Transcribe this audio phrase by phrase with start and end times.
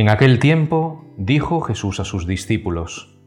[0.00, 3.20] En aquel tiempo dijo Jesús a sus discípulos,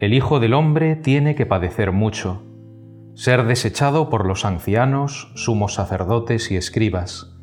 [0.00, 2.42] El Hijo del Hombre tiene que padecer mucho,
[3.12, 7.36] ser desechado por los ancianos, sumos sacerdotes y escribas,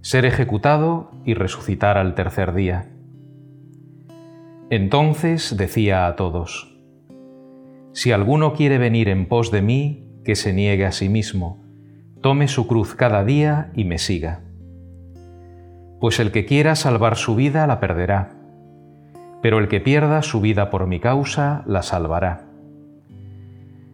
[0.00, 2.90] ser ejecutado y resucitar al tercer día.
[4.68, 6.76] Entonces decía a todos,
[7.92, 11.64] Si alguno quiere venir en pos de mí, que se niegue a sí mismo,
[12.22, 14.43] tome su cruz cada día y me siga
[16.04, 18.36] pues el que quiera salvar su vida la perderá,
[19.40, 22.46] pero el que pierda su vida por mi causa la salvará.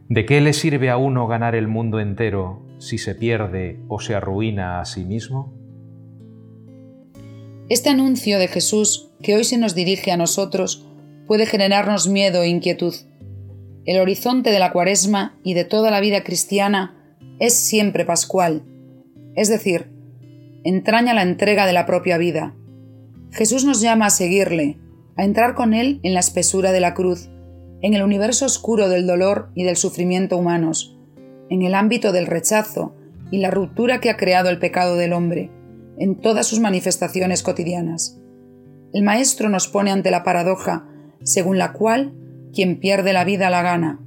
[0.08, 4.16] ¿De qué le sirve a uno ganar el mundo entero si se pierde o se
[4.16, 5.54] arruina a sí mismo?
[7.68, 10.88] Este anuncio de Jesús que hoy se nos dirige a nosotros
[11.28, 12.94] puede generarnos miedo e inquietud.
[13.84, 16.92] El horizonte de la cuaresma y de toda la vida cristiana
[17.38, 18.64] es siempre pascual,
[19.36, 19.99] es decir,
[20.64, 22.54] entraña la entrega de la propia vida.
[23.32, 24.78] Jesús nos llama a seguirle,
[25.16, 27.30] a entrar con Él en la espesura de la cruz,
[27.82, 30.98] en el universo oscuro del dolor y del sufrimiento humanos,
[31.48, 32.94] en el ámbito del rechazo
[33.30, 35.50] y la ruptura que ha creado el pecado del hombre,
[35.98, 38.18] en todas sus manifestaciones cotidianas.
[38.92, 40.86] El Maestro nos pone ante la paradoja
[41.22, 42.14] según la cual
[42.52, 44.00] quien pierde la vida la gana.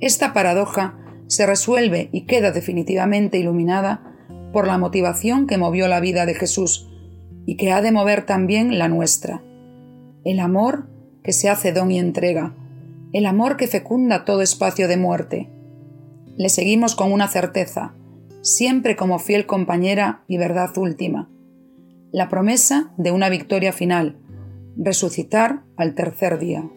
[0.00, 4.09] Esta paradoja se resuelve y queda definitivamente iluminada
[4.52, 6.88] por la motivación que movió la vida de Jesús
[7.46, 9.42] y que ha de mover también la nuestra.
[10.24, 10.88] El amor
[11.22, 12.54] que se hace don y entrega,
[13.12, 15.50] el amor que fecunda todo espacio de muerte.
[16.36, 17.94] Le seguimos con una certeza,
[18.42, 21.30] siempre como fiel compañera y verdad última.
[22.12, 24.18] La promesa de una victoria final,
[24.76, 26.68] resucitar al tercer día.